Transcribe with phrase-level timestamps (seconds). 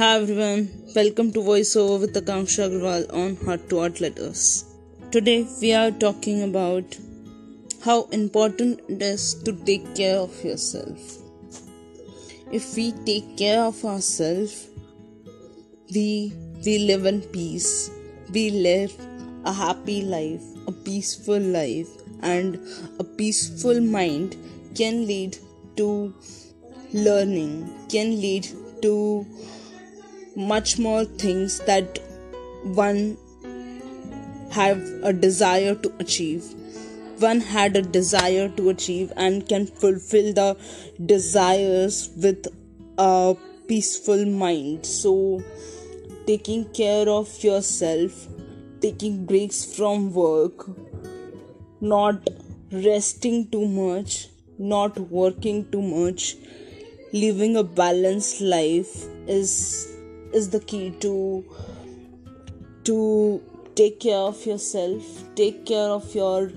[0.00, 0.60] Hi everyone,
[0.96, 4.64] welcome to VoiceOver with Akanksha Agrawal on Heart to Heart Letters.
[5.10, 6.96] Today we are talking about
[7.84, 11.18] how important it is to take care of yourself.
[12.50, 14.70] If we take care of ourselves,
[15.94, 16.32] we
[16.64, 17.90] we live in peace.
[18.32, 18.96] We live
[19.44, 21.90] a happy life, a peaceful life,
[22.22, 22.58] and
[22.98, 24.38] a peaceful mind
[24.74, 25.36] can lead
[25.76, 26.14] to
[26.94, 27.54] learning,
[27.90, 28.48] can lead
[28.80, 29.26] to
[30.40, 31.98] much more things that
[32.62, 33.16] one
[34.50, 36.44] have a desire to achieve.
[37.18, 40.56] One had a desire to achieve and can fulfill the
[41.04, 42.46] desires with
[42.98, 43.36] a
[43.68, 44.86] peaceful mind.
[44.86, 45.42] So
[46.26, 48.26] taking care of yourself
[48.82, 50.66] taking breaks from work
[51.80, 52.30] not
[52.86, 54.28] resting too much
[54.72, 56.36] not working too much
[57.12, 58.92] living a balanced life
[59.38, 59.52] is
[60.32, 61.44] is the key to
[62.84, 63.42] to
[63.74, 65.02] take care of yourself
[65.34, 66.50] take care of your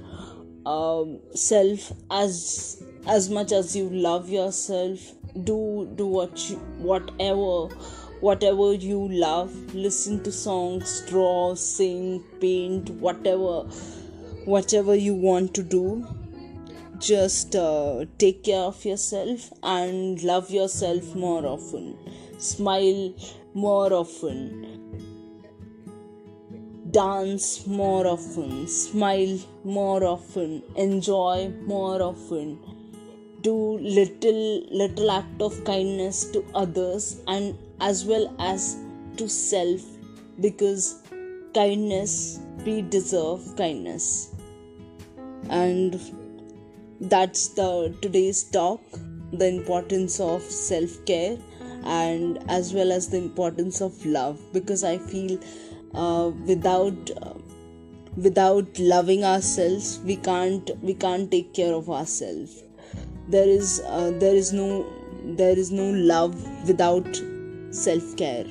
[0.66, 5.00] um, self as as much as you love yourself.
[5.44, 7.68] Do do what you whatever
[8.22, 9.54] whatever you love.
[9.74, 13.64] Listen to songs draw sing paint whatever
[14.46, 16.06] whatever you want to do
[17.00, 21.98] just uh, take care of yourself and love yourself more often.
[22.38, 23.14] Smile
[23.54, 24.70] more often.
[26.92, 28.68] Dance more often.
[28.68, 30.64] Smile more often.
[30.76, 32.60] Enjoy more often.
[33.42, 38.78] Do little little act of kindness to others and as well as
[39.18, 39.82] to self
[40.40, 41.02] because
[41.54, 44.34] kindness we deserve kindness.
[45.50, 46.00] And
[47.04, 48.82] that's the today's talk
[49.32, 51.38] the importance of self care
[51.84, 55.38] and as well as the importance of love because i feel
[55.94, 57.34] uh, without uh,
[58.16, 62.64] without loving ourselves we can't we can't take care of ourselves.
[63.28, 64.86] There is uh, there is no
[65.26, 66.36] there is no love
[66.68, 67.22] without
[67.72, 68.46] self care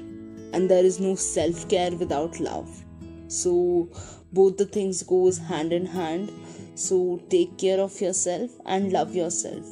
[0.53, 2.85] and there is no self care without love.
[3.29, 3.89] So
[4.33, 6.33] both the things goes hand in hand
[6.75, 9.67] so take care of yourself and love yourself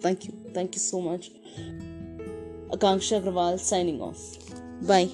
[0.00, 1.30] thank you thank you so much
[2.72, 4.20] Akanksha Agrawal signing off.
[4.82, 5.10] Bye.